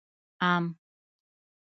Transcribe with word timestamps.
🥭 0.39 0.45
ام 0.55 0.63